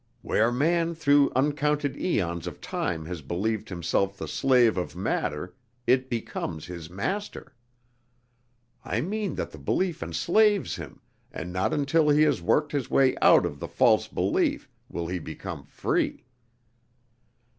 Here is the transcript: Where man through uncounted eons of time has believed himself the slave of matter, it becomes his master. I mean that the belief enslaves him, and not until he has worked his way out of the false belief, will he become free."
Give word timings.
Where 0.23 0.51
man 0.51 0.95
through 0.95 1.31
uncounted 1.35 1.95
eons 1.95 2.47
of 2.47 2.59
time 2.59 3.05
has 3.05 3.21
believed 3.21 3.69
himself 3.69 4.17
the 4.17 4.27
slave 4.27 4.75
of 4.75 4.95
matter, 4.95 5.53
it 5.85 6.09
becomes 6.09 6.65
his 6.65 6.89
master. 6.89 7.53
I 8.83 9.01
mean 9.01 9.35
that 9.35 9.51
the 9.51 9.59
belief 9.59 10.01
enslaves 10.01 10.77
him, 10.77 11.01
and 11.31 11.53
not 11.53 11.71
until 11.71 12.09
he 12.09 12.23
has 12.23 12.41
worked 12.41 12.71
his 12.71 12.89
way 12.89 13.15
out 13.21 13.45
of 13.45 13.59
the 13.59 13.67
false 13.67 14.07
belief, 14.07 14.67
will 14.89 15.05
he 15.05 15.19
become 15.19 15.65
free." 15.65 16.25